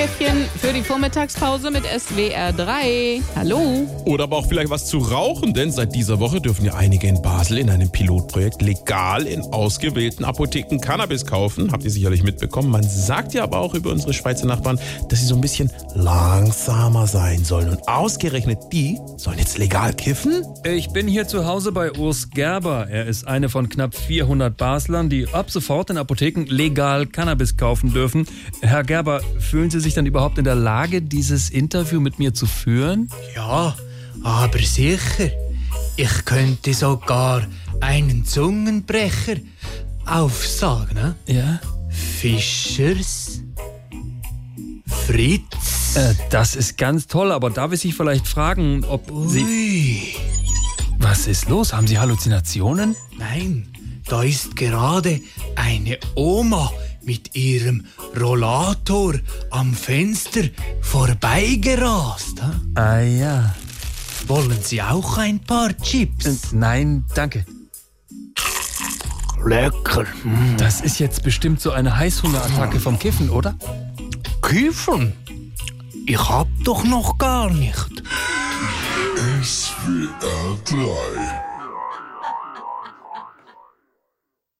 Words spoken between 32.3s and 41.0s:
zu führen? Ja, aber sicher. Ich könnte sogar einen Zungenbrecher aufsagen.